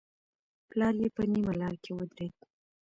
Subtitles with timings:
[0.69, 2.35] پلار يې په نيمه لاره کې ودرېد.